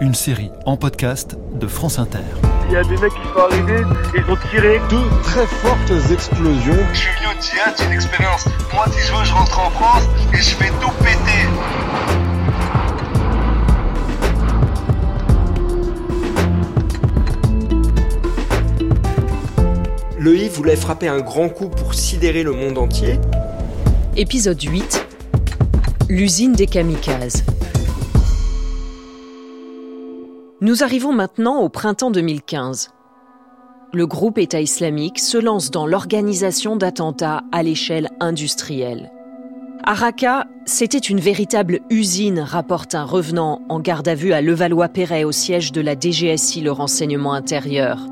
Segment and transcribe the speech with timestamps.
[0.00, 2.20] Une série en podcast de France Inter.
[2.68, 3.82] Il y a des mecs qui sont arrivés,
[4.14, 4.80] ils ont tiré.
[4.88, 6.76] Deux très fortes explosions.
[6.92, 8.44] Je suis venu au une expérience.
[8.72, 11.48] Moi, si je veux, je rentre en France et je fais tout péter.
[20.16, 23.18] Le I voulait frapper un grand coup pour sidérer le monde entier.
[24.16, 25.06] Épisode 8
[26.08, 27.42] L'usine des kamikazes.
[30.60, 32.90] Nous arrivons maintenant au printemps 2015.
[33.92, 39.12] Le groupe État islamique se lance dans l'organisation d'attentats à l'échelle industrielle.
[39.84, 45.22] À Raqqa, c'était une véritable usine, rapporte un revenant en garde à vue à Levallois-Perret
[45.22, 48.04] au siège de la DGSI, le renseignement intérieur.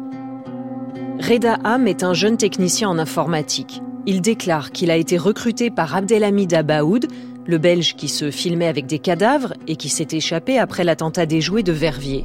[1.19, 3.83] Reda Ham est un jeune technicien en informatique.
[4.07, 7.09] Il déclare qu'il a été recruté par Abdelhamid Abaoud,
[7.47, 11.63] le Belge qui se filmait avec des cadavres et qui s'est échappé après l'attentat déjoué
[11.63, 12.25] de Verviers.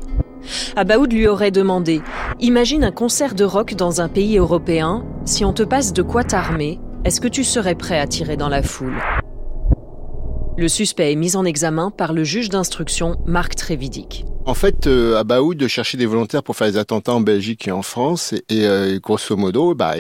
[0.76, 2.02] Abaoud lui aurait demandé
[2.40, 6.24] Imagine un concert de rock dans un pays européen, si on te passe de quoi
[6.24, 8.98] t'armer, est-ce que tu serais prêt à tirer dans la foule?
[10.58, 14.26] Le suspect est mis en examen par le juge d'instruction Marc Trévidic.
[14.46, 17.84] En fait, euh, Abaoud cherchait des volontaires pour faire des attentats en Belgique et en
[17.84, 18.34] France.
[18.50, 19.94] Et, euh, grosso modo, bah,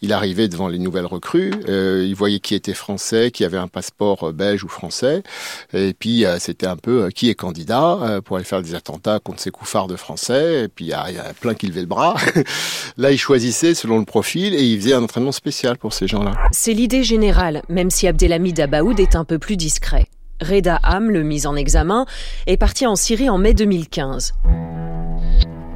[0.00, 1.52] il arrivait devant les nouvelles recrues.
[1.68, 5.24] Euh, il voyait qui était français, qui avait un passeport euh, belge ou français.
[5.72, 9.40] Et puis, euh, c'était un peu qui est candidat pour aller faire des attentats contre
[9.40, 10.64] ces couffards de français.
[10.64, 12.14] Et puis, il y, a, il y a plein qui levaient le bras.
[12.96, 16.32] Là, il choisissait selon le profil et il faisait un entraînement spécial pour ces gens-là.
[16.52, 19.99] C'est l'idée générale, même si Abdelhamid Abaoud est un peu plus discret.
[20.40, 22.06] Reda Ham, le mis en examen,
[22.46, 24.34] est parti en Syrie en mai 2015.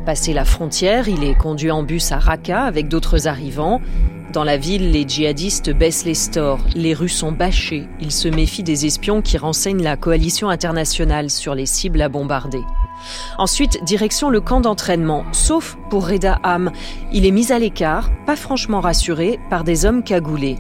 [0.07, 3.81] Passé la frontière, il est conduit en bus à Raqqa avec d'autres arrivants.
[4.35, 7.87] Dans la ville, les djihadistes baissent les stores, les rues sont bâchées.
[8.01, 12.63] Ils se méfient des espions qui renseignent la coalition internationale sur les cibles à bombarder.
[13.39, 16.71] Ensuite, direction le camp d'entraînement, sauf pour Reda Ham.
[17.13, 20.59] Il est mis à l'écart, pas franchement rassuré, par des hommes cagoulés.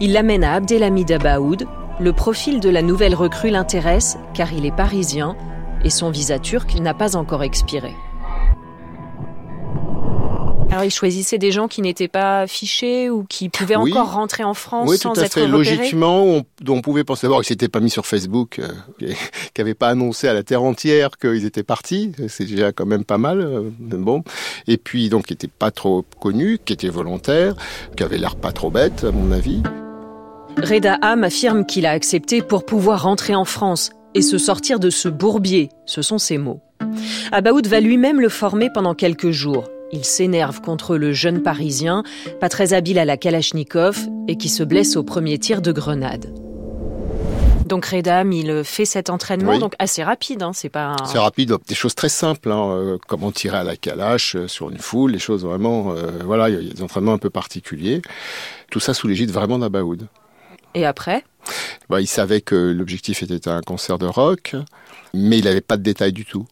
[0.00, 1.66] Il l'amène à Abdelhamid Abaoud,
[2.00, 5.36] le profil de la nouvelle recrue l'intéresse car il est parisien
[5.84, 7.92] et son visa turc n'a pas encore expiré.
[10.70, 13.92] Alors il choisissait des gens qui n'étaient pas fichés ou qui pouvaient Oui.
[13.92, 15.42] encore rentrer en France Oui, sans tout à être fait.
[15.46, 15.76] repérés.
[15.76, 18.68] Logiquement, on, on pouvait penser d'abord qu'ils s'étaient pas mis sur Facebook, euh,
[18.98, 22.10] qui n'avaient pas annoncé à la terre entière qu'ils étaient partis.
[22.26, 23.40] C'est déjà quand même pas mal.
[23.40, 24.24] euh, bon.
[24.66, 27.54] Et puis, donc, qui n'étaient pas trop connus, qui étaient volontaires,
[27.96, 29.62] qui avaient l'air pas trop bêtes, à mon avis.
[30.56, 34.90] Reda Ham affirme qu'il a accepté pour pouvoir rentrer en France et se sortir de
[34.90, 36.60] ce bourbier, ce sont ses mots.
[37.32, 39.64] Abaoud va lui-même le former pendant quelques jours.
[39.92, 42.04] Il s'énerve contre le jeune Parisien,
[42.40, 43.98] pas très habile à la Kalachnikov
[44.28, 46.32] et qui se blesse au premier tir de grenade.
[47.66, 49.58] Donc Reda Ham, il fait cet entraînement, Oui.
[49.58, 51.04] donc assez rapide, hein, c'est pas un...
[51.06, 54.70] C'est rapide, des choses très simples, hein, euh, comment tirer à la calache euh, sur
[54.70, 58.02] une foule, des choses vraiment, euh, voilà, il y a des entraînements un peu particuliers.
[58.70, 60.06] Tout ça sous l'égide vraiment d'Abaoud.
[60.74, 61.24] Et après?
[61.88, 64.56] Bah, il savait que l'objectif était un concert de rock,
[65.12, 66.46] mais il n'avait pas de détails du tout.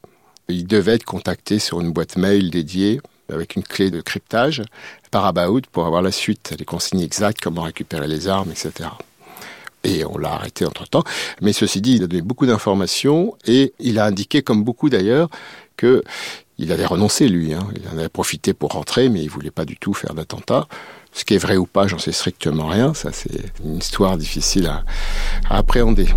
[0.48, 3.00] Il devait être contacté sur une boîte mail dédiée
[3.32, 4.62] avec une clé de cryptage
[5.10, 8.90] par Abaoud pour avoir la suite, les consignes exactes, comment récupérer les armes, etc.
[9.84, 11.04] Et on l'a arrêté entre-temps.
[11.40, 15.28] Mais ceci dit, il a donné beaucoup d'informations et il a indiqué, comme beaucoup d'ailleurs,
[15.76, 16.04] que
[16.58, 17.54] il avait renoncé, lui.
[17.54, 17.66] Hein.
[17.76, 20.66] Il en avait profité pour rentrer, mais il voulait pas du tout faire d'attentat.
[21.12, 22.94] Ce qui est vrai ou pas, j'en sais strictement rien.
[22.94, 24.84] Ça, c'est une histoire difficile à,
[25.50, 26.08] à appréhender.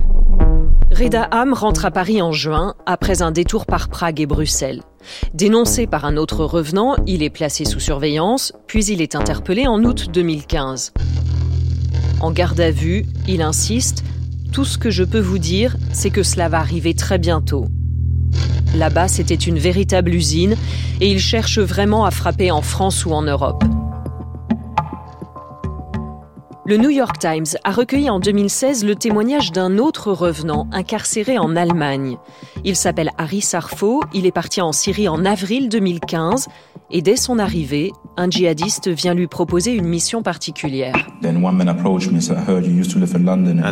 [0.91, 4.81] Reda Ham rentre à Paris en juin, après un détour par Prague et Bruxelles.
[5.33, 9.83] Dénoncé par un autre revenant, il est placé sous surveillance, puis il est interpellé en
[9.83, 10.93] août 2015.
[12.21, 14.03] En garde à vue, il insiste
[14.53, 17.67] Tout ce que je peux vous dire, c'est que cela va arriver très bientôt.
[18.75, 20.55] Là-bas, c'était une véritable usine
[20.99, 23.63] et il cherche vraiment à frapper en France ou en Europe.
[26.67, 31.55] Le New York Times a recueilli en 2016 le témoignage d'un autre revenant incarcéré en
[31.55, 32.17] Allemagne.
[32.63, 36.47] Il s'appelle Harry Sarfo, il est parti en Syrie en avril 2015
[36.91, 40.95] et dès son arrivée, un djihadiste vient lui proposer une mission particulière.
[41.23, 41.35] Un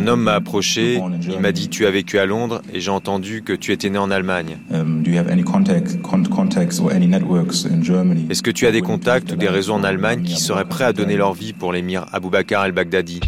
[0.06, 3.52] homme m'a approché, il m'a dit tu as vécu à Londres et j'ai entendu que
[3.52, 4.58] tu étais né en Allemagne.
[4.72, 5.02] Um,
[8.30, 10.92] Est-ce que tu as des contacts ou des réseaux en Allemagne qui seraient prêts à
[10.92, 13.20] donner leur vie pour l'émir Abu Bakr el-Baghdadi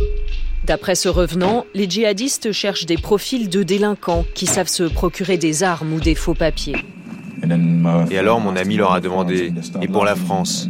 [0.66, 5.62] D'après ce revenant, les djihadistes cherchent des profils de délinquants qui savent se procurer des
[5.62, 6.74] armes ou des faux papiers.
[8.10, 10.68] Et alors mon ami leur a demandé, et pour la France?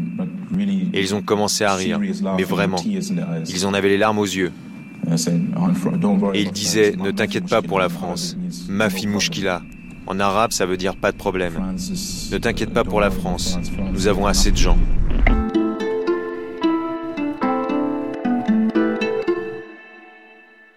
[0.92, 2.00] Et ils ont commencé à rire,
[2.36, 4.52] mais vraiment, ils en avaient les larmes aux yeux.
[6.34, 8.36] Et ils disaient, ne t'inquiète pas pour la France,
[8.68, 9.62] Mafi Mouchkila.
[10.08, 11.54] En arabe, ça veut dire pas de problème.
[12.32, 13.58] Ne t'inquiète pas pour la France,
[13.92, 14.78] nous avons assez de gens.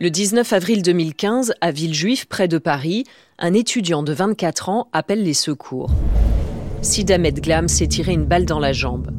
[0.01, 3.03] Le 19 avril 2015, à Villejuif, près de Paris,
[3.37, 5.91] un étudiant de 24 ans appelle les secours.
[6.81, 9.11] Sid Ahmed Glam s'est tiré une balle dans la jambe.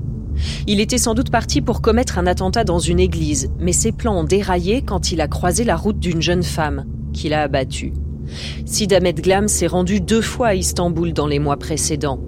[0.66, 4.20] Il était sans doute parti pour commettre un attentat dans une église, mais ses plans
[4.20, 7.92] ont déraillé quand il a croisé la route d'une jeune femme, qu'il a abattue.
[8.64, 12.20] Sid Ahmed Glam s'est rendu deux fois à Istanbul dans les mois précédents.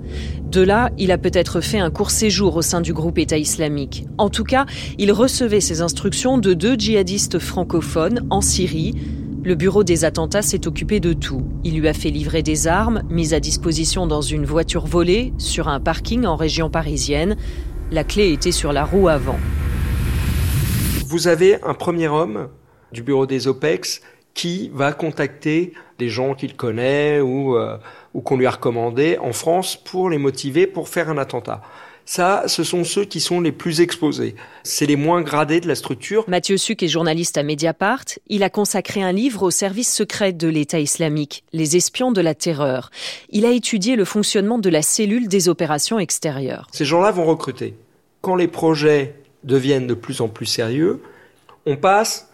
[0.52, 4.04] De là, il a peut-être fait un court séjour au sein du groupe État islamique.
[4.18, 4.66] En tout cas,
[4.98, 8.94] il recevait ses instructions de deux djihadistes francophones en Syrie.
[9.42, 11.42] Le bureau des attentats s'est occupé de tout.
[11.64, 15.68] Il lui a fait livrer des armes, mises à disposition dans une voiture volée, sur
[15.68, 17.38] un parking en région parisienne.
[17.90, 19.38] La clé était sur la roue avant.
[21.06, 22.48] Vous avez un premier homme
[22.92, 24.02] du bureau des OPEX
[24.34, 27.78] qui va contacter des gens qu'il connaît ou, euh,
[28.14, 31.62] ou qu'on lui a recommandé en France pour les motiver pour faire un attentat.
[32.04, 34.34] Ça, ce sont ceux qui sont les plus exposés.
[34.64, 36.24] C'est les moins gradés de la structure.
[36.28, 38.04] Mathieu Suc est journaliste à Mediapart.
[38.28, 42.34] Il a consacré un livre au service secret de l'État islamique, Les espions de la
[42.34, 42.90] terreur.
[43.30, 46.66] Il a étudié le fonctionnement de la cellule des opérations extérieures.
[46.72, 47.74] Ces gens-là vont recruter.
[48.20, 51.00] Quand les projets deviennent de plus en plus sérieux,
[51.66, 52.28] on passe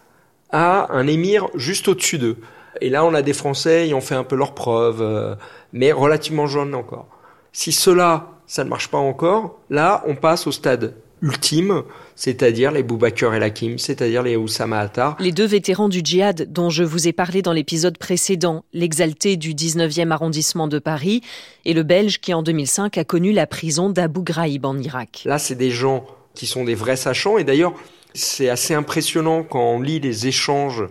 [0.51, 2.37] à un émir juste au-dessus d'eux.
[2.81, 5.35] Et là, on a des Français, ils ont fait un peu leurs preuves, euh,
[5.73, 7.07] mais relativement jeunes encore.
[7.51, 11.83] Si cela, ça ne marche pas encore, là, on passe au stade ultime,
[12.15, 15.17] c'est-à-dire les Boubaker et Lakim, c'est-à-dire les Oussama Attar.
[15.19, 19.53] Les deux vétérans du djihad dont je vous ai parlé dans l'épisode précédent, l'exalté du
[19.53, 21.21] 19e arrondissement de Paris
[21.65, 25.23] et le Belge qui en 2005 a connu la prison d'Abu Ghraib en Irak.
[25.25, 26.05] Là, c'est des gens
[26.35, 27.73] qui sont des vrais sachants et d'ailleurs,
[28.13, 30.83] c'est assez impressionnant quand on lit les échanges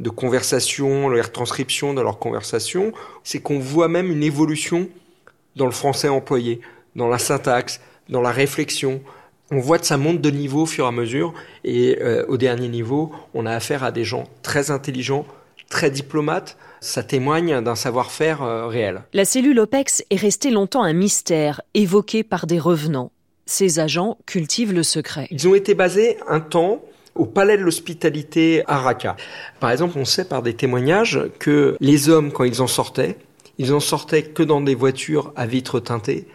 [0.00, 2.92] de conversation, les retranscriptions de leurs conversations,
[3.22, 4.88] c'est qu'on voit même une évolution
[5.56, 6.60] dans le français employé,
[6.96, 9.00] dans la syntaxe, dans la réflexion.
[9.50, 12.36] On voit que ça monte de niveau au fur et à mesure, et euh, au
[12.36, 15.26] dernier niveau, on a affaire à des gens très intelligents,
[15.68, 16.56] très diplomates.
[16.80, 19.02] Ça témoigne d'un savoir-faire euh, réel.
[19.12, 23.12] La cellule OPEX est restée longtemps un mystère, évoqué par des revenants.
[23.46, 25.28] Ces agents cultivent le secret.
[25.30, 26.82] Ils ont été basés un temps
[27.14, 29.16] au palais de l'hospitalité à Raqqa.
[29.60, 33.16] Par exemple, on sait par des témoignages que les hommes, quand ils en sortaient,
[33.58, 36.26] ils en sortaient que dans des voitures à vitres teintées.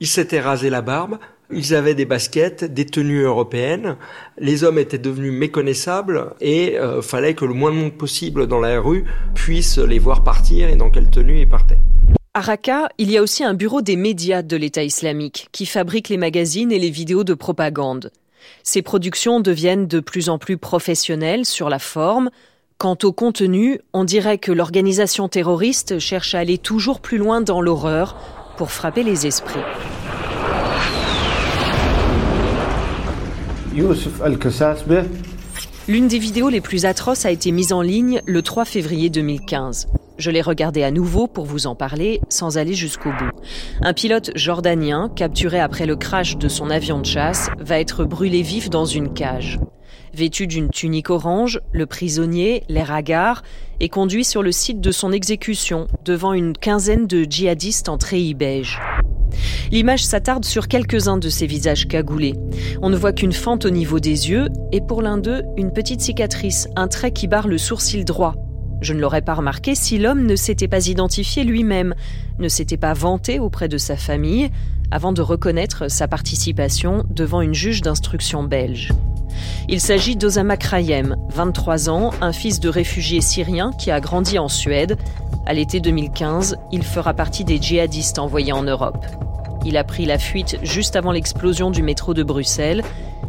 [0.00, 1.18] Ils s'étaient rasés la barbe.
[1.50, 3.96] Ils avaient des baskets, des tenues européennes.
[4.38, 8.60] Les hommes étaient devenus méconnaissables et euh, fallait que le moins de monde possible dans
[8.60, 9.04] la rue
[9.34, 11.78] puisse les voir partir et dans quelle tenue ils partaient.
[12.34, 16.10] À Raqqa, il y a aussi un bureau des médias de l'État islamique qui fabrique
[16.10, 18.12] les magazines et les vidéos de propagande.
[18.62, 22.30] Ces productions deviennent de plus en plus professionnelles sur la forme.
[22.78, 27.60] Quant au contenu, on dirait que l'organisation terroriste cherche à aller toujours plus loin dans
[27.60, 28.16] l'horreur
[28.56, 29.60] pour frapper les esprits.
[35.88, 39.88] L'une des vidéos les plus atroces a été mise en ligne le 3 février 2015.
[40.18, 43.30] Je l'ai regardé à nouveau pour vous en parler sans aller jusqu'au bout.
[43.80, 48.42] Un pilote jordanien, capturé après le crash de son avion de chasse, va être brûlé
[48.42, 49.60] vif dans une cage.
[50.12, 53.44] Vêtu d'une tunique orange, le prisonnier, l'air hagard,
[53.78, 58.34] est conduit sur le site de son exécution devant une quinzaine de djihadistes en treillis
[58.34, 58.80] beige.
[59.70, 62.34] L'image s'attarde sur quelques-uns de ces visages cagoulés.
[62.82, 66.00] On ne voit qu'une fente au niveau des yeux et pour l'un d'eux, une petite
[66.00, 68.34] cicatrice, un trait qui barre le sourcil droit,
[68.80, 71.94] je ne l'aurais pas remarqué si l'homme ne s'était pas identifié lui-même,
[72.38, 74.50] ne s'était pas vanté auprès de sa famille,
[74.90, 78.92] avant de reconnaître sa participation devant une juge d'instruction belge.
[79.68, 84.48] Il s'agit d'Osama Krayem, 23 ans, un fils de réfugié syrien qui a grandi en
[84.48, 84.96] Suède.
[85.46, 89.04] À l'été 2015, il fera partie des djihadistes envoyés en Europe.
[89.64, 92.82] Il a pris la fuite juste avant l'explosion du métro de Bruxelles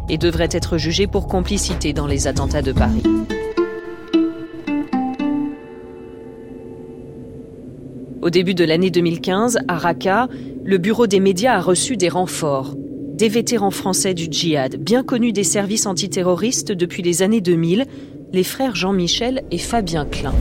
[0.08, 3.02] et devrait être jugé pour complicité dans les attentats de Paris.
[8.22, 10.28] Au début de l'année 2015, à Raqqa,
[10.62, 12.74] le bureau des médias a reçu des renforts.
[13.14, 17.86] Des vétérans français du djihad, bien connus des services antiterroristes depuis les années 2000,
[18.32, 20.34] les frères Jean-Michel et Fabien Klein.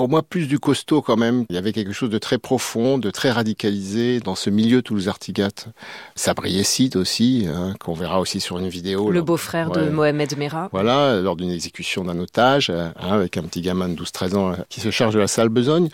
[0.00, 1.44] Pour moi plus du costaud quand même.
[1.50, 5.50] Il y avait quelque chose de très profond, de très radicalisé dans ce milieu Toulouse-Artigat.
[6.14, 9.10] Sabri Essid aussi, hein, qu'on verra aussi sur une vidéo.
[9.10, 10.70] Le beau-frère de Mohamed Merah.
[10.72, 14.80] Voilà, lors d'une exécution d'un otage, hein, avec un petit gamin de 12-13 ans qui
[14.80, 15.90] se charge de la salle besogne.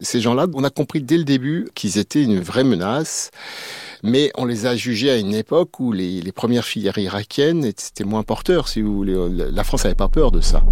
[0.00, 3.30] Ces gens-là, on a compris dès le début qu'ils étaient une vraie menace
[4.02, 8.04] mais on les a jugés à une époque où les, les premières filières irakiennes étaient
[8.04, 9.16] moins porteurs, si vous voulez.
[9.50, 10.62] La France n'avait pas peur de ça.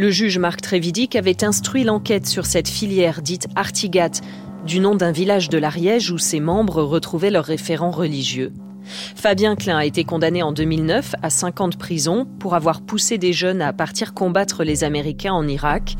[0.00, 4.22] Le juge Marc Trévidic avait instruit l'enquête sur cette filière dite Artigat,
[4.64, 8.50] du nom d'un village de l'Ariège où ses membres retrouvaient leurs référents religieux.
[8.82, 13.18] Fabien Klein a été condamné en 2009 à 5 ans de prison pour avoir poussé
[13.18, 15.96] des jeunes à partir combattre les Américains en Irak.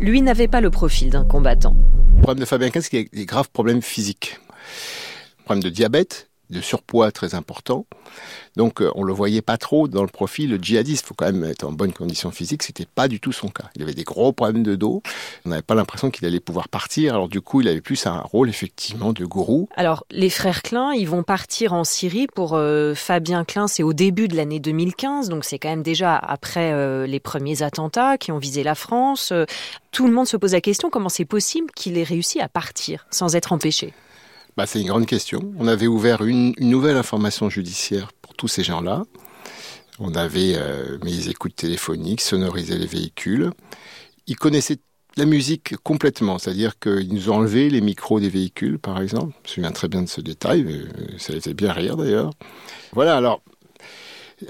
[0.00, 1.76] Lui n'avait pas le profil d'un combattant.
[2.16, 4.40] Le problème de Fabien Klein, c'est qu'il a des graves problèmes physiques.
[5.44, 7.86] Problème de diabète, de surpoids très important.
[8.56, 11.04] Donc euh, on le voyait pas trop dans le profil djihadiste.
[11.04, 12.62] Il faut quand même être en bonne condition physique.
[12.62, 13.64] C'était pas du tout son cas.
[13.76, 15.02] Il avait des gros problèmes de dos.
[15.44, 17.14] On n'avait pas l'impression qu'il allait pouvoir partir.
[17.14, 19.68] Alors du coup, il avait plus un rôle effectivement de gourou.
[19.76, 23.66] Alors les frères Klein, ils vont partir en Syrie pour euh, Fabien Klein.
[23.66, 27.62] C'est au début de l'année 2015, donc c'est quand même déjà après euh, les premiers
[27.62, 29.32] attentats qui ont visé la France.
[29.90, 33.06] tout le monde se pose la question comment c'est possible qu'il ait réussi à partir
[33.10, 33.92] sans être empêché?
[34.56, 35.52] Bah, c'est une grande question.
[35.58, 39.02] On avait ouvert une, nouvelle information judiciaire pour tous ces gens-là.
[39.98, 43.50] On avait euh, mis les écoutes téléphoniques, sonorisé les véhicules.
[44.26, 44.78] Ils connaissaient
[45.16, 49.32] la musique complètement, c'est-à-dire qu'ils nous ont enlevé les micros des véhicules, par exemple.
[49.44, 52.30] Je me souviens très bien de ce détail, ça les fait bien rire d'ailleurs.
[52.92, 53.40] Voilà, alors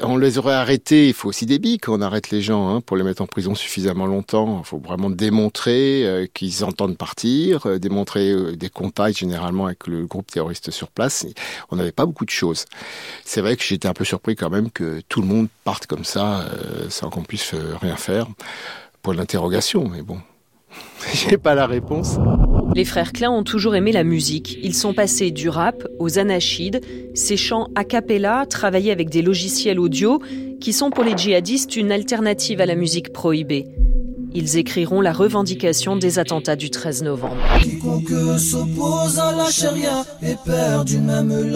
[0.02, 1.08] on les aurait arrêtés.
[1.08, 3.26] Il faut aussi des billes quand on arrête les gens hein, pour les mettre en
[3.26, 4.60] prison suffisamment longtemps.
[4.62, 9.86] Il faut vraiment démontrer euh, qu'ils entendent partir, euh, démontrer euh, des contacts généralement avec
[9.86, 11.26] le groupe terroriste sur place.
[11.70, 12.64] on n'avait pas beaucoup de choses.
[13.24, 16.04] C'est vrai que j'étais un peu surpris quand même que tout le monde parte comme
[16.04, 16.46] ça
[16.88, 18.26] sans qu'on puisse rien faire.
[19.02, 20.18] pour l'interrogation, mais bon,
[21.12, 22.16] j'ai pas la réponse.
[22.74, 24.58] Les frères Klein ont toujours aimé la musique.
[24.60, 26.80] Ils sont passés du rap aux anachides,
[27.14, 30.20] ces chants a cappella travaillés avec des logiciels audio
[30.60, 33.66] qui sont pour les djihadistes une alternative à la musique prohibée.
[34.36, 37.36] Ils écriront la revendication des attentats du 13 novembre.
[37.62, 40.04] Quiconque s'oppose à la charia
[41.00, 41.52] même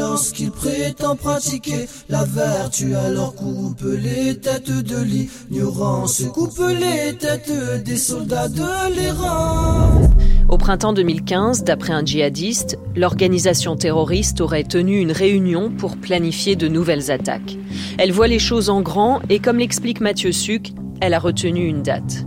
[0.50, 2.94] prétend pratiquer la vertu.
[2.94, 8.62] Alors coupe les têtes de l'ignorance, coupe les têtes des soldats de.
[10.48, 16.68] Au printemps 2015, d'après un djihadiste, l'organisation terroriste aurait tenu une réunion pour planifier de
[16.68, 17.58] nouvelles attaques.
[17.98, 21.82] Elle voit les choses en grand et comme l'explique Mathieu Suc, elle a retenu une
[21.82, 22.24] date.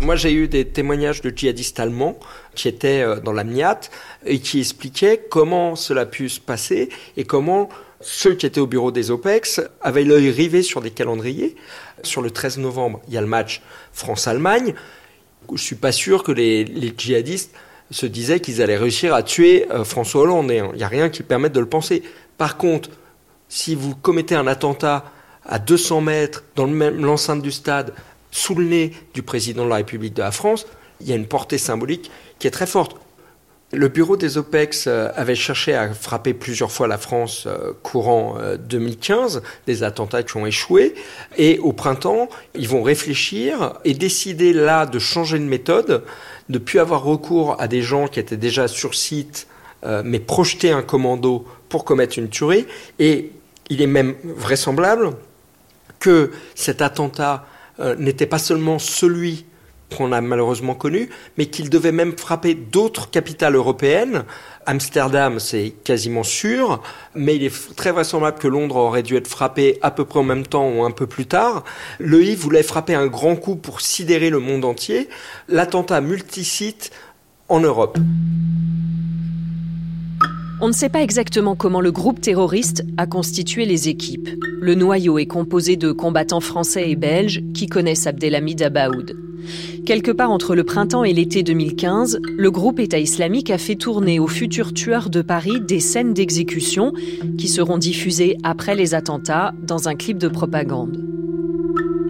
[0.00, 2.18] Moi, j'ai eu des témoignages de djihadistes allemands
[2.56, 3.80] qui étaient euh, dans la MIAT
[4.24, 7.68] et qui expliquaient comment cela a pu se passer et comment
[8.00, 11.54] ceux qui étaient au bureau des OPEX avaient l'œil rivé sur des calendriers.
[12.02, 13.62] Sur le 13 novembre, il y a le match
[13.92, 14.74] France-Allemagne.
[15.54, 17.52] Je suis pas sûr que les, djihadistes
[17.90, 20.50] se disaient qu'ils allaient réussir à tuer euh, François Hollande.
[20.50, 22.02] Il n'y a rien qui permette de le penser.
[22.36, 22.90] Par contre,
[23.48, 25.04] si vous commettez un attentat
[25.44, 27.94] à 200 mètres dans l'enceinte du stade
[28.30, 30.66] sous le nez du président de la République de la France,
[31.00, 32.96] il y a une portée symbolique qui est très forte.
[33.72, 38.38] Le bureau des OPEX euh, avait cherché à frapper plusieurs fois la France euh, courant
[38.60, 40.94] 2015, euh, des attentats qui ont échoué,
[41.36, 46.04] et au printemps, ils vont réfléchir et décider là de changer de méthode,
[46.48, 49.48] de plus avoir recours à des gens qui étaient déjà sur site,
[50.04, 52.66] mais projeter un commando pour commettre une tuerie,
[52.98, 53.30] et
[53.68, 55.12] il est même vraisemblable
[56.00, 57.46] que cet attentat
[57.98, 59.44] n'était pas seulement celui
[59.94, 64.24] qu'on a malheureusement connu, mais qu'il devait même frapper d'autres capitales européennes.
[64.66, 66.82] Amsterdam, c'est quasiment sûr,
[67.14, 70.24] mais il est très vraisemblable que Londres aurait dû être frappé à peu près en
[70.24, 71.64] même temps ou un peu plus tard.
[71.98, 75.08] Le I voulait frapper un grand coup pour sidérer le monde entier.
[75.48, 76.90] L'attentat multisite
[77.48, 77.98] en Europe.
[80.58, 84.30] On ne sait pas exactement comment le groupe terroriste a constitué les équipes.
[84.62, 89.18] Le noyau est composé de combattants français et belges qui connaissent Abdelhamid Abaoud.
[89.84, 94.18] Quelque part entre le printemps et l'été 2015, le groupe État islamique a fait tourner
[94.18, 96.94] aux futurs tueurs de Paris des scènes d'exécution
[97.36, 101.04] qui seront diffusées après les attentats dans un clip de propagande.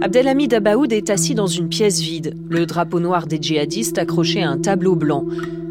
[0.07, 4.49] Abdelhamid Abaoud est assis dans une pièce vide, le drapeau noir des djihadistes accroché à
[4.49, 5.25] un tableau blanc.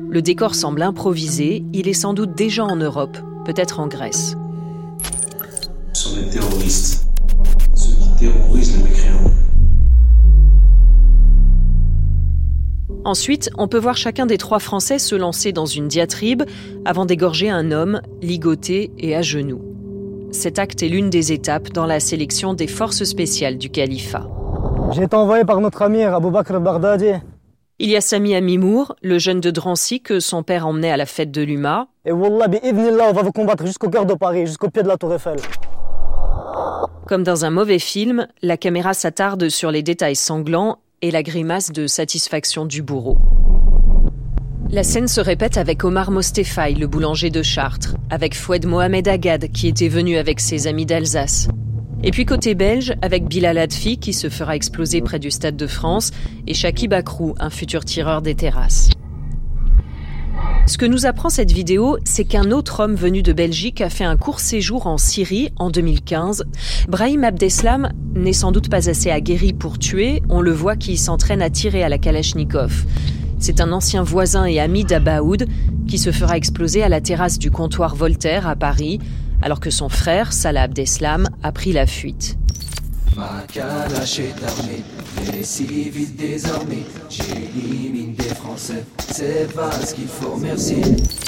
[0.09, 4.35] Le décor semble improvisé, il est sans doute déjà en Europe, peut-être en Grèce.
[5.93, 7.07] Ce sont des terroristes,
[7.75, 9.31] ceux qui terrorisent les mécréants.
[13.05, 16.43] Ensuite, on peut voir chacun des trois Français se lancer dans une diatribe
[16.83, 19.74] avant d'égorger un homme, ligoté et à genoux.
[20.35, 24.27] Cet acte est l'une des étapes dans la sélection des forces spéciales du califat.
[24.91, 27.13] J'ai été envoyé par notre ami Abou Bakr al-Baghdadi
[27.79, 31.05] Il y a Sami Amimour, le jeune de Drancy que son père emmenait à la
[31.05, 31.87] fête de l'UMA.
[32.03, 32.47] Et Wallah,
[33.09, 35.37] on va vous combattre jusqu'au cœur de Paris, jusqu'au pied de la Tour Eiffel.
[37.07, 41.71] Comme dans un mauvais film, la caméra s'attarde sur les détails sanglants et la grimace
[41.71, 43.17] de satisfaction du bourreau.
[44.71, 49.51] La scène se répète avec Omar Mostefai, le boulanger de Chartres, avec Foued Mohamed Agad,
[49.51, 51.47] qui était venu avec ses amis d'Alsace,
[52.03, 55.67] et puis côté belge, avec Bilal Adfi qui se fera exploser près du Stade de
[55.67, 56.11] France
[56.47, 58.89] et Shaki Bakrou, un futur tireur des terrasses.
[60.67, 64.03] Ce que nous apprend cette vidéo, c'est qu'un autre homme venu de Belgique a fait
[64.03, 66.43] un court séjour en Syrie en 2015.
[66.87, 71.43] Brahim Abdeslam n'est sans doute pas assez aguerri pour tuer, on le voit qui s'entraîne
[71.43, 72.83] à tirer à la Kalachnikov.
[73.39, 75.47] C'est un ancien voisin et ami d'Abaoud
[75.87, 78.99] qui se fera exploser à la terrasse du comptoir Voltaire à Paris
[79.41, 82.37] alors que son frère, Salah Abdeslam, a pris la fuite.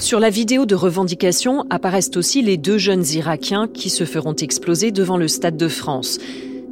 [0.02, 4.92] Sur la vidéo de revendication apparaissent aussi les deux jeunes Irakiens qui se feront exploser
[4.92, 6.18] devant le Stade de France.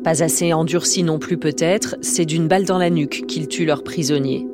[0.03, 3.83] Pas assez endurcis non plus peut-être, c'est d'une balle dans la nuque qu'ils tuent leurs
[3.83, 4.45] prisonniers.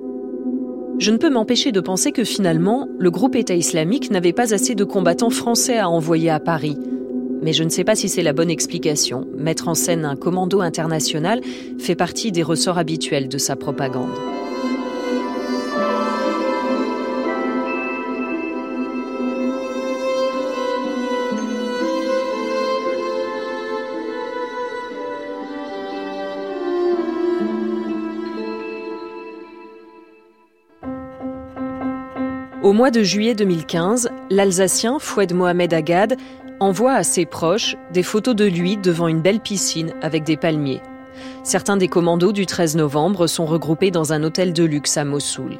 [1.02, 4.76] Je ne peux m'empêcher de penser que finalement, le groupe État islamique n'avait pas assez
[4.76, 6.78] de combattants français à envoyer à Paris.
[7.42, 9.28] Mais je ne sais pas si c'est la bonne explication.
[9.36, 11.42] Mettre en scène un commando international
[11.80, 14.12] fait partie des ressorts habituels de sa propagande.
[32.72, 36.16] Au mois de juillet 2015, l'Alsacien Foued Mohamed Agad
[36.62, 40.80] envoie à ses proches des photos de lui devant une belle piscine avec des palmiers.
[41.44, 45.58] Certains des commandos du 13 novembre sont regroupés dans un hôtel de luxe à Mossoul.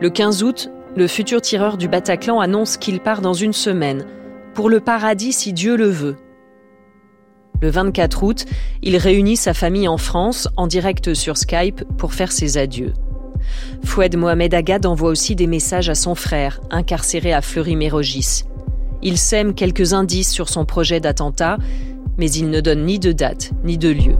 [0.00, 4.06] Le 15 août, le futur tireur du Bataclan annonce qu'il part dans une semaine,
[4.54, 6.14] pour le paradis si Dieu le veut.
[7.60, 8.44] Le 24 août,
[8.80, 12.92] il réunit sa famille en France en direct sur Skype pour faire ses adieux.
[13.84, 18.44] Foued Mohamed Agad envoie aussi des messages à son frère, incarcéré à Fleury-Mérogis.
[19.02, 21.58] Il sème quelques indices sur son projet d'attentat,
[22.18, 24.16] mais il ne donne ni de date ni de lieu.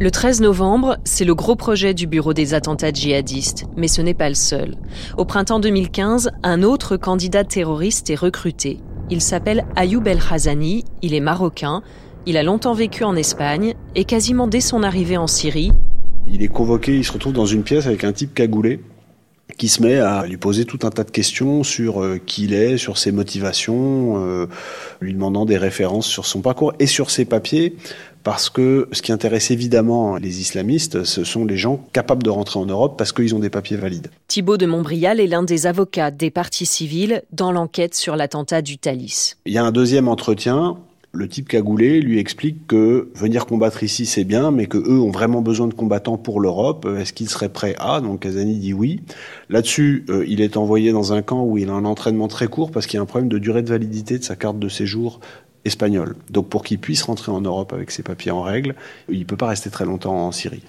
[0.00, 4.14] Le 13 novembre, c'est le gros projet du Bureau des attentats djihadistes, mais ce n'est
[4.14, 4.76] pas le seul.
[5.16, 8.78] Au printemps 2015, un autre candidat terroriste est recruté.
[9.10, 11.82] Il s'appelle Ayoub El Hazani, il est marocain,
[12.26, 15.72] il a longtemps vécu en Espagne et quasiment dès son arrivée en Syrie,
[16.32, 18.80] il est convoqué, il se retrouve dans une pièce avec un type cagoulé
[19.56, 22.52] qui se met à lui poser tout un tas de questions sur euh, qui il
[22.52, 24.46] est, sur ses motivations, euh,
[25.00, 27.74] lui demandant des références sur son parcours et sur ses papiers,
[28.22, 32.60] parce que ce qui intéresse évidemment les islamistes, ce sont les gens capables de rentrer
[32.60, 34.10] en Europe parce qu'ils ont des papiers valides.
[34.28, 38.76] Thibault de Montbrial est l'un des avocats des partis civils dans l'enquête sur l'attentat du
[38.76, 39.36] Thalys.
[39.46, 40.76] Il y a un deuxième entretien
[41.18, 45.10] le type cagoulé lui explique que venir combattre ici c'est bien, mais que eux ont
[45.10, 46.86] vraiment besoin de combattants pour l'Europe.
[46.96, 48.00] Est-ce qu'ils seraient prêts à?
[48.00, 49.00] Donc Kazani dit oui.
[49.48, 52.70] Là-dessus, euh, il est envoyé dans un camp où il a un entraînement très court
[52.70, 55.18] parce qu'il y a un problème de durée de validité de sa carte de séjour
[55.64, 56.14] espagnole.
[56.30, 58.76] Donc pour qu'il puisse rentrer en Europe avec ses papiers en règle,
[59.08, 60.62] il peut pas rester très longtemps en Syrie.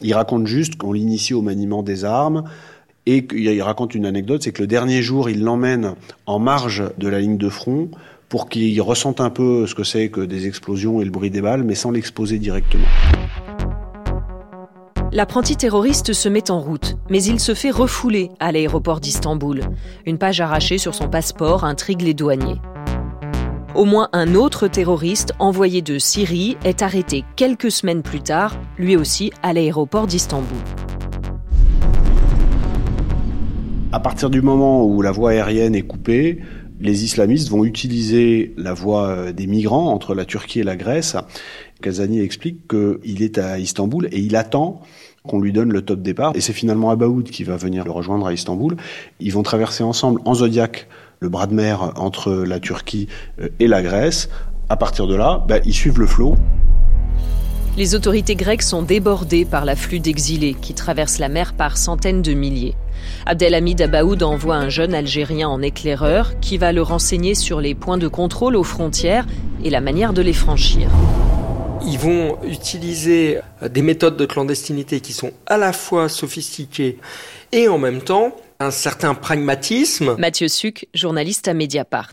[0.00, 2.44] Il raconte juste qu'on l'initie au maniement des armes.
[3.06, 5.94] Et il raconte une anecdote, c'est que le dernier jour, il l'emmène
[6.26, 7.90] en marge de la ligne de front
[8.30, 11.42] pour qu'il ressente un peu ce que c'est que des explosions et le bruit des
[11.42, 12.86] balles, mais sans l'exposer directement.
[15.12, 19.62] L'apprenti terroriste se met en route, mais il se fait refouler à l'aéroport d'Istanbul.
[20.06, 22.60] Une page arrachée sur son passeport intrigue les douaniers.
[23.74, 28.96] Au moins un autre terroriste envoyé de Syrie est arrêté quelques semaines plus tard, lui
[28.96, 30.46] aussi à l'aéroport d'Istanbul.
[33.90, 36.38] À partir du moment où la voie aérienne est coupée,
[36.80, 41.16] les islamistes vont utiliser la voie euh, des migrants entre la Turquie et la Grèce.
[41.82, 44.80] Kazani explique qu'il est à Istanbul et il attend
[45.26, 46.32] qu'on lui donne le top départ.
[46.34, 48.76] Et c'est finalement Abaoud qui va venir le rejoindre à Istanbul.
[49.20, 50.88] Ils vont traverser ensemble en Zodiac
[51.20, 53.08] le bras de mer entre la Turquie
[53.40, 54.30] euh, et la Grèce.
[54.68, 56.36] À partir de là, bah, ils suivent le flot.
[57.76, 62.32] Les autorités grecques sont débordées par l'afflux d'exilés qui traversent la mer par centaines de
[62.32, 62.74] milliers.
[63.26, 67.98] Abdelhamid Abaoud envoie un jeune Algérien en éclaireur qui va le renseigner sur les points
[67.98, 69.26] de contrôle aux frontières
[69.64, 70.88] et la manière de les franchir.
[71.86, 76.98] Ils vont utiliser des méthodes de clandestinité qui sont à la fois sophistiquées
[77.52, 80.16] et en même temps un certain pragmatisme.
[80.18, 82.12] Mathieu Suc, journaliste à Mediapart.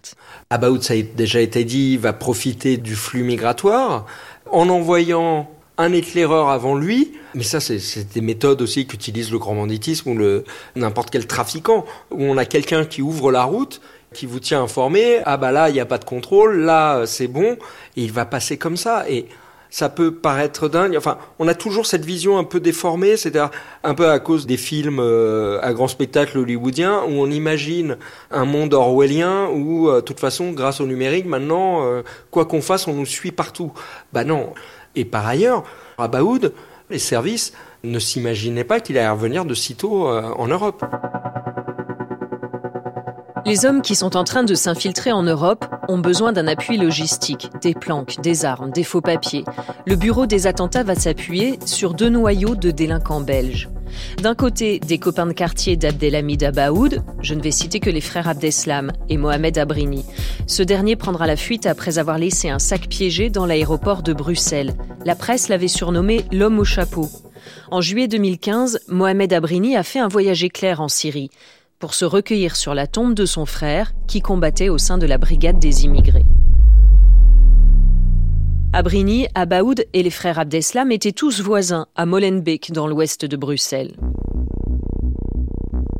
[0.49, 4.05] Abaoud, ça a déjà été dit, va profiter du flux migratoire
[4.49, 7.13] en envoyant un éclaireur avant lui.
[7.35, 10.43] Mais ça, c'est des méthodes aussi qu'utilise le grand banditisme ou le
[10.75, 13.81] n'importe quel trafiquant, où on a quelqu'un qui ouvre la route
[14.13, 17.27] qui vous tient informé, ah bah là, il n'y a pas de contrôle, là, c'est
[17.27, 17.57] bon,
[17.97, 19.07] et il va passer comme ça.
[19.09, 19.27] Et
[19.69, 20.95] ça peut paraître dingue.
[20.97, 23.51] Enfin, on a toujours cette vision un peu déformée, c'est-à-dire
[23.83, 27.97] un peu à cause des films euh, à grand spectacle hollywoodiens où on imagine
[28.31, 32.61] un monde orwellien où, euh, de toute façon, grâce au numérique, maintenant, euh, quoi qu'on
[32.61, 33.71] fasse, on nous suit partout.
[34.13, 34.53] Bah non.
[34.97, 35.63] Et par ailleurs,
[35.99, 36.09] à
[36.89, 40.83] les services ne s'imaginaient pas qu'il allait revenir de sitôt en Europe.
[43.47, 47.49] Les hommes qui sont en train de s'infiltrer en Europe ont besoin d'un appui logistique,
[47.61, 49.45] des planques, des armes, des faux papiers.
[49.85, 53.69] Le bureau des attentats va s'appuyer sur deux noyaux de délinquants belges.
[54.21, 58.27] D'un côté, des copains de quartier d'Abdelhamid Abaoud, je ne vais citer que les frères
[58.27, 60.03] Abdeslam et Mohamed Abrini.
[60.45, 64.73] Ce dernier prendra la fuite après avoir laissé un sac piégé dans l'aéroport de Bruxelles.
[65.05, 67.07] La presse l'avait surnommé l'homme au chapeau.
[67.71, 71.29] En juillet 2015, Mohamed Abrini a fait un voyage éclair en Syrie
[71.79, 75.17] pour se recueillir sur la tombe de son frère qui combattait au sein de la
[75.17, 76.25] brigade des immigrés.
[78.73, 83.95] Abrini, Abaoud et les frères Abdeslam étaient tous voisins à Molenbeek dans l'ouest de Bruxelles.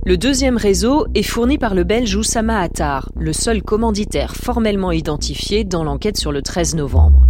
[0.06, 5.64] Le deuxième réseau est fourni par le Belge Oussama Attar, le seul commanditaire formellement identifié
[5.64, 7.28] dans l'enquête sur le 13 novembre.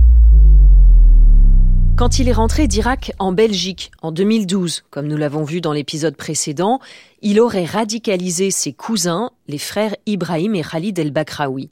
[1.97, 6.15] Quand il est rentré d'Irak en Belgique en 2012, comme nous l'avons vu dans l'épisode
[6.15, 6.79] précédent,
[7.23, 11.71] il aurait radicalisé ses cousins, les frères Ibrahim et Khalid El Bakraoui.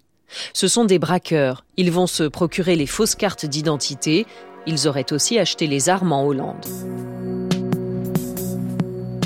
[0.51, 1.63] Ce sont des braqueurs.
[1.77, 4.25] Ils vont se procurer les fausses cartes d'identité.
[4.65, 6.65] Ils auraient aussi acheté les armes en Hollande.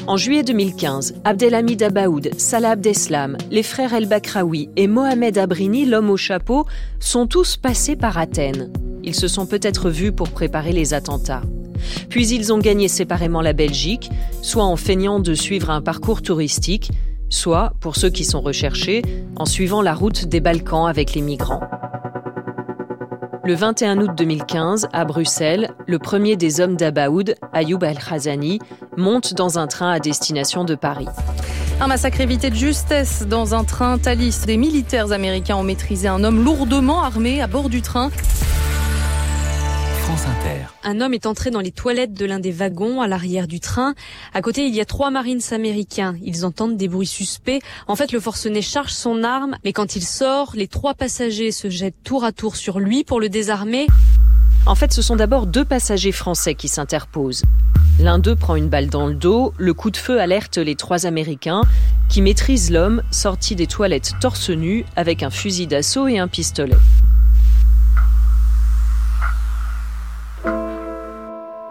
[0.05, 6.09] En juillet 2015, Abdelhamid Abaoud, Salah Abdeslam, les frères El Bakraoui et Mohamed Abrini, l'homme
[6.09, 6.65] au chapeau,
[6.99, 8.69] sont tous passés par Athènes.
[9.09, 11.41] Ils se sont peut-être vus pour préparer les attentats.
[12.09, 14.11] Puis ils ont gagné séparément la Belgique,
[14.43, 16.91] soit en feignant de suivre un parcours touristique,
[17.27, 19.01] soit, pour ceux qui sont recherchés,
[19.35, 21.63] en suivant la route des Balkans avec les migrants.
[23.43, 28.59] Le 21 août 2015, à Bruxelles, le premier des hommes d'Abaoud, Ayoub Al-Khazani,
[28.95, 31.07] monte dans un train à destination de Paris.
[31.81, 34.45] Un massacre évité de justesse dans un train Thalys.
[34.45, 38.11] Des militaires américains ont maîtrisé un homme lourdement armé à bord du train.
[40.83, 43.93] Un homme est entré dans les toilettes de l'un des wagons à l'arrière du train.
[44.33, 46.15] À côté, il y a trois marines américains.
[46.23, 47.61] Ils entendent des bruits suspects.
[47.87, 51.69] En fait, le forcené charge son arme, mais quand il sort, les trois passagers se
[51.69, 53.87] jettent tour à tour sur lui pour le désarmer.
[54.65, 57.43] En fait, ce sont d'abord deux passagers français qui s'interposent.
[57.99, 61.05] L'un d'eux prend une balle dans le dos, le coup de feu alerte les trois
[61.05, 61.61] Américains,
[62.09, 66.77] qui maîtrisent l'homme sorti des toilettes torse nu avec un fusil d'assaut et un pistolet.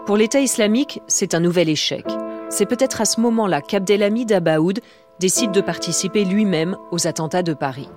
[0.09, 2.03] Pour l'État islamique, c'est un nouvel échec.
[2.49, 4.79] C'est peut-être à ce moment-là qu'Abdelhamid Abaoud
[5.19, 7.87] décide de participer lui-même aux attentats de Paris.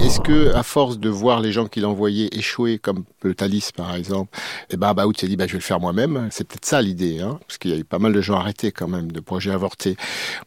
[0.00, 3.94] Est-ce que, à force de voir les gens qu'il envoyait échouer, comme le Thalys par
[3.94, 4.38] exemple,
[4.70, 6.28] eh ben Abaoud s'est dit bah, je vais le faire moi-même.
[6.30, 8.70] C'est peut-être ça l'idée, hein, parce qu'il y a eu pas mal de gens arrêtés
[8.70, 9.96] quand même, de projets avortés.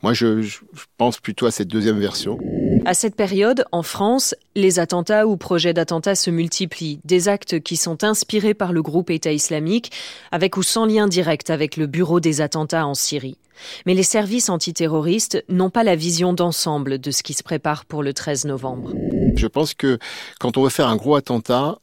[0.04, 0.60] Moi, je, je
[0.98, 2.38] pense plutôt à cette deuxième version.
[2.86, 7.78] À cette période, en France, les attentats ou projets d'attentats se multiplient, des actes qui
[7.78, 9.92] sont inspirés par le groupe État islamique,
[10.32, 13.38] avec ou sans lien direct avec le bureau des attentats en Syrie.
[13.86, 18.04] Mais les services antiterroristes n'ont pas la vision d'ensemble de ce qui se prépare pour
[18.04, 18.94] le 13 novembre.
[19.36, 20.00] Je pense que
[20.40, 21.78] quand on veut faire un gros attentat,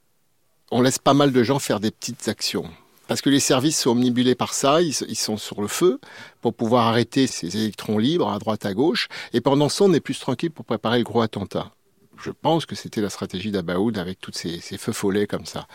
[0.70, 2.68] on laisse pas mal de gens faire des petites actions.
[3.06, 5.98] Parce que les services sont omnibulés par ça, ils, sont sur le feu
[6.42, 9.08] pour pouvoir arrêter ces électrons libres à droite à gauche.
[9.32, 11.72] Et pendant temps, on est plus tranquille pour préparer le gros attentat
[12.22, 15.66] je pense que c'était la stratégie d'Abaoud avec tous ces, ces, feux follets comme ça.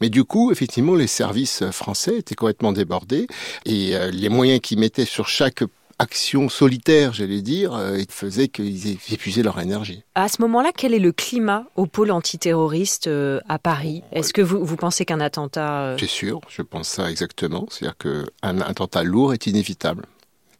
[0.00, 3.26] Mais du coup, effectivement, les services français étaient complètement débordés
[3.64, 5.62] et euh, les moyens qu'ils mettaient sur chaque
[5.98, 10.02] action solitaire, j'allais dire, euh, faisait qu'ils épuisaient leur énergie.
[10.14, 14.02] À ce moment-là, quel est le climat au pôle antiterroriste euh, à Paris?
[14.12, 15.82] Est-ce que vous, vous pensez qu'un attentat...
[15.82, 17.66] Euh, C'est sûr, je pense ça exactement.
[17.70, 20.04] C'est-à-dire qu'un attentat lourd est inévitable.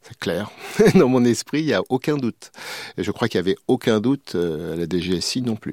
[0.06, 0.50] C'est clair.
[0.94, 2.52] Dans mon esprit, il n'y a aucun doute.
[2.98, 5.72] Et je crois qu'il n'y avait aucun doute à la DGSI non plus.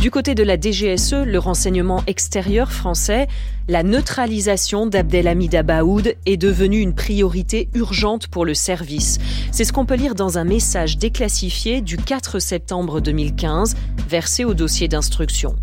[0.00, 3.26] Du côté de la DGSE, le renseignement extérieur français,
[3.66, 9.18] la neutralisation d'Abdelhamid Abaoud est devenue une priorité urgente pour le service.
[9.50, 13.74] C'est ce qu'on peut lire dans un message déclassifié du 4 septembre 2015,
[14.08, 15.56] versé au dossier d'instruction.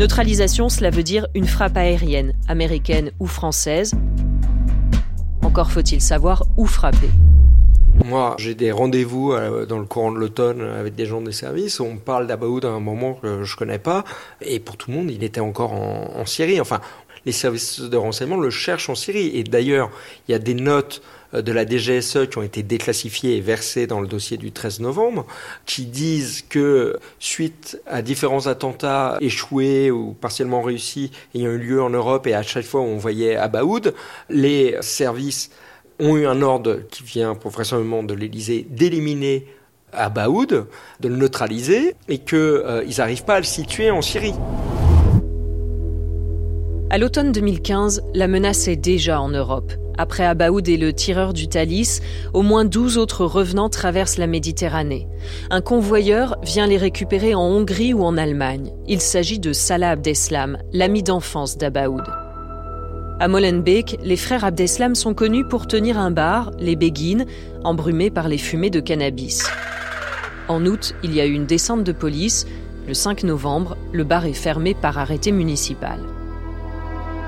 [0.00, 3.92] Neutralisation, cela veut dire une frappe aérienne, américaine ou française.
[5.42, 7.10] Encore faut-il savoir où frapper.
[8.06, 11.80] Moi, j'ai des rendez-vous euh, dans le courant de l'automne avec des gens des services.
[11.80, 14.04] On parle d'Abaoud à un moment que je connais pas.
[14.40, 16.62] Et pour tout le monde, il était encore en, en Syrie.
[16.62, 16.80] Enfin,
[17.26, 19.32] les services de renseignement le cherchent en Syrie.
[19.34, 19.90] Et d'ailleurs,
[20.26, 21.02] il y a des notes
[21.32, 25.26] de la DGSE qui ont été déclassifiées et versées dans le dossier du 13 novembre,
[25.66, 31.90] qui disent que suite à différents attentats échoués ou partiellement réussis ayant eu lieu en
[31.90, 33.94] Europe et à chaque fois où on voyait Abaoud,
[34.28, 35.50] les services
[36.00, 39.46] ont eu un ordre qui vient vraisemblablement de l'Élysée d'éliminer
[39.92, 40.66] Abaoud,
[41.00, 44.34] de le neutraliser, et qu'ils euh, n'arrivent pas à le situer en Syrie.
[46.90, 49.72] À l'automne 2015, la menace est déjà en Europe.
[50.00, 52.00] Après Abaoud et le tireur du Thalys,
[52.32, 55.06] au moins 12 autres revenants traversent la Méditerranée.
[55.50, 58.72] Un convoyeur vient les récupérer en Hongrie ou en Allemagne.
[58.88, 62.04] Il s'agit de Salah Abdeslam, l'ami d'enfance d'Abaoud.
[63.20, 67.26] À Molenbeek, les frères Abdeslam sont connus pour tenir un bar, les Béguines,
[67.62, 69.50] embrumés par les fumées de cannabis.
[70.48, 72.46] En août, il y a eu une descente de police.
[72.88, 76.00] Le 5 novembre, le bar est fermé par arrêté municipal.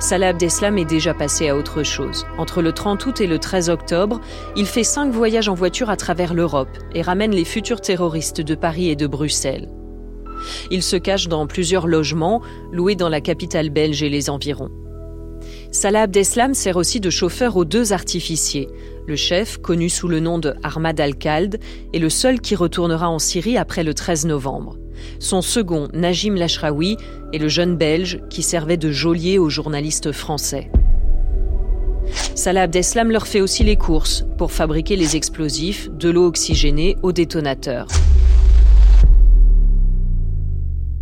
[0.03, 2.27] Salah Abdeslam est déjà passé à autre chose.
[2.37, 4.21] Entre le 30 août et le 13 octobre,
[4.57, 8.57] il fait cinq voyages en voiture à travers l'Europe et ramène les futurs terroristes de
[8.57, 9.69] Paris et de Bruxelles.
[10.73, 14.73] Il se cache dans plusieurs logements loués dans la capitale belge et les environs.
[15.71, 18.69] Salah Abdeslam sert aussi de chauffeur aux deux artificiers.
[19.07, 21.61] Le chef, connu sous le nom de Ahmad al-Khaled,
[21.95, 24.82] est le seul qui retournera en Syrie après le 13 novembre.
[25.19, 26.97] Son second, Najim Lashraoui,
[27.33, 30.71] est le jeune Belge qui servait de geôlier aux journalistes français.
[32.35, 37.12] Salah Abdeslam leur fait aussi les courses pour fabriquer les explosifs, de l'eau oxygénée aux
[37.12, 37.87] détonateurs.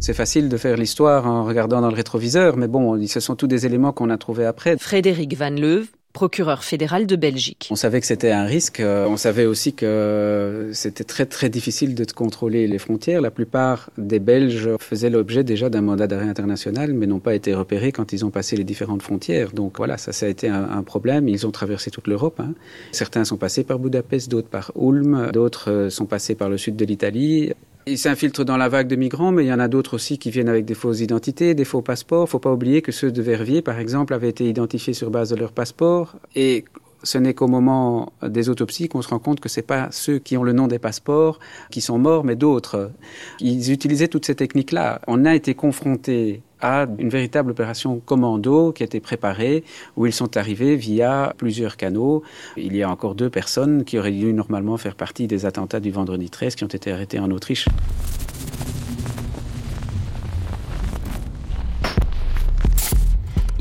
[0.01, 3.47] C'est facile de faire l'histoire en regardant dans le rétroviseur, mais bon, ce sont tous
[3.47, 4.79] des éléments qu'on a trouvés après.
[4.79, 7.69] Frédéric Van Leuve, procureur fédéral de Belgique.
[7.71, 8.81] On savait que c'était un risque.
[8.81, 13.21] Euh, on savait aussi que c'était très très difficile de contrôler les frontières.
[13.21, 17.55] La plupart des Belges faisaient l'objet déjà d'un mandat d'arrêt international, mais n'ont pas été
[17.55, 19.53] repérés quand ils ont passé les différentes frontières.
[19.53, 21.29] Donc voilà, ça, a été un, problème.
[21.29, 22.41] Ils ont traversé toute l'Europe.
[22.41, 22.55] Hein.
[22.91, 26.77] Certains sont passés par Budapest, d'autres par Ulm, d'autres euh, sont passés par le sud
[26.77, 27.53] de l'Italie.
[27.91, 30.31] Ils s'infiltrent dans la vague de migrants, mais il y en a d'autres aussi qui
[30.31, 32.21] viennent avec des fausses identités, des faux passeports.
[32.21, 35.11] Il ne faut pas oublier que ceux de Verviers, par exemple, avaient été identifiés sur
[35.11, 36.15] base de leur passeport.
[36.37, 36.65] Et
[37.03, 40.21] ce n'est qu'au moment des autopsies qu'on se rend compte que ce n'est pas ceux
[40.21, 41.41] qui ont le nom des passeports
[41.73, 42.93] qui sont morts, mais d'autres.
[43.41, 45.01] Ils utilisaient toutes ces techniques-là.
[45.09, 49.65] On a été confrontés à une véritable opération commando qui a été préparée,
[49.97, 52.23] où ils sont arrivés via plusieurs canaux.
[52.57, 55.91] Il y a encore deux personnes qui auraient dû normalement faire partie des attentats du
[55.91, 57.67] vendredi 13 qui ont été arrêtés en Autriche.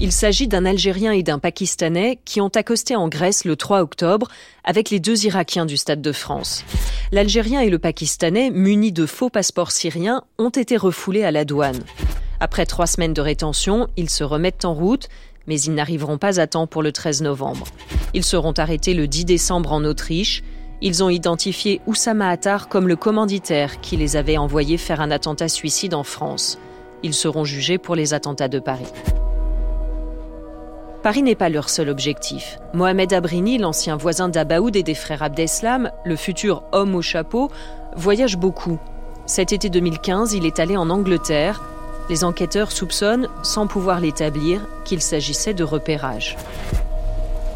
[0.02, 4.30] Il s'agit d'un Algérien et d'un Pakistanais qui ont accosté en Grèce le 3 octobre
[4.64, 6.64] avec les deux Irakiens du Stade de France.
[7.12, 11.82] L'Algérien et le Pakistanais, munis de faux passeports syriens, ont été refoulés à la douane.
[12.40, 15.10] Après trois semaines de rétention, ils se remettent en route,
[15.48, 17.66] mais ils n'arriveront pas à temps pour le 13 novembre.
[18.14, 20.44] Ils seront arrêtés le 10 décembre en Autriche.
[20.82, 25.50] Ils ont identifié Oussama Attar comme le commanditaire qui les avait envoyés faire un attentat
[25.50, 26.58] suicide en France.
[27.04, 28.88] Ils seront jugés pour les attentats de Paris.
[31.04, 32.58] Paris n'est pas leur seul objectif.
[32.74, 37.50] Mohamed Abrini, l'ancien voisin d'Abaoud et des frères Abdeslam, le futur homme au chapeau,
[37.96, 38.80] voyage beaucoup.
[39.26, 41.62] Cet été 2015, il est allé en Angleterre.
[42.10, 46.38] Les enquêteurs soupçonnent, sans pouvoir l'établir, qu'il s'agissait de repérage.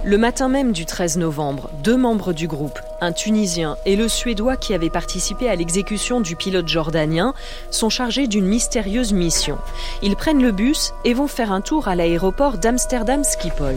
[0.06, 4.58] Le matin même du 13 novembre, deux membres du groupe, un Tunisien et le Suédois
[4.58, 7.34] qui avait participé à l'exécution du pilote jordanien,
[7.72, 9.58] sont chargés d'une mystérieuse mission.
[10.04, 13.76] Ils prennent le bus et vont faire un tour à l'aéroport d'Amsterdam Schiphol.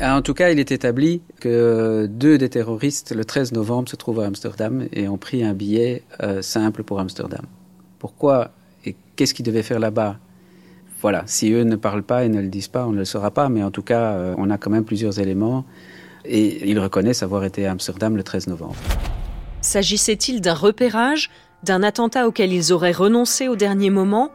[0.00, 4.20] En tout cas, il est établi que deux des terroristes, le 13 novembre, se trouvent
[4.20, 7.44] à Amsterdam et ont pris un billet euh, simple pour Amsterdam.
[7.98, 8.52] Pourquoi
[9.16, 10.18] qu'est-ce qu'ils devaient faire là-bas?
[11.00, 13.30] Voilà, si eux ne parlent pas et ne le disent pas, on ne le saura
[13.30, 15.64] pas, mais en tout cas, euh, on a quand même plusieurs éléments
[16.24, 18.76] et ils reconnaissent avoir été à Amsterdam le 13 novembre.
[19.60, 21.30] S'agissait-il d'un repérage,
[21.62, 24.30] d'un attentat auquel ils auraient renoncé au dernier moment?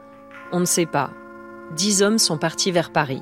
[0.51, 1.11] On ne sait pas.
[1.75, 3.21] Dix hommes sont partis vers Paris.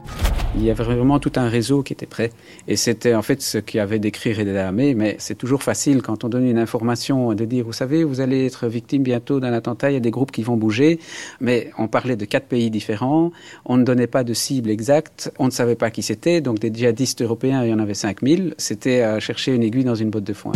[0.55, 2.31] Il y avait vraiment tout un réseau qui était prêt.
[2.67, 6.45] Et c'était en fait ce qu'avait décrit Reda mais c'est toujours facile quand on donne
[6.45, 9.97] une information de dire, vous savez, vous allez être victime bientôt d'un attentat, il y
[9.97, 10.99] a des groupes qui vont bouger,
[11.39, 13.31] mais on parlait de quatre pays différents,
[13.65, 16.73] on ne donnait pas de cible exacte, on ne savait pas qui c'était, donc des
[16.73, 20.23] djihadistes européens, il y en avait 5000, c'était à chercher une aiguille dans une botte
[20.23, 20.53] de foin.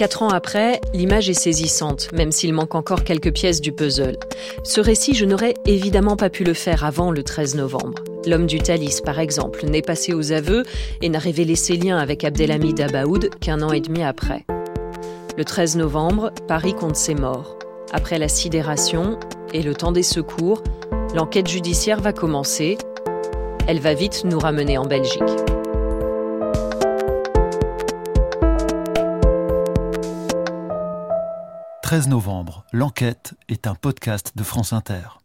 [0.00, 4.16] Quatre ans après, l'image est saisissante, même s'il manque encore quelques pièces du puzzle.
[4.64, 8.02] Ce récit, je n'aurais évidemment pas pu le faire avant le 13 novembre.
[8.24, 10.62] L'homme du Thalys, par exemple, n'est passé aux aveux
[11.02, 14.46] et n'a révélé ses liens avec Abdelhamid Abaoud qu'un an et demi après.
[15.36, 17.58] Le 13 novembre, Paris compte ses morts.
[17.92, 19.20] Après la sidération
[19.52, 20.62] et le temps des secours,
[21.14, 22.78] l'enquête judiciaire va commencer.
[23.68, 25.20] Elle va vite nous ramener en Belgique.
[31.90, 35.19] «13 novembre, l'enquête est un podcast de France Inter.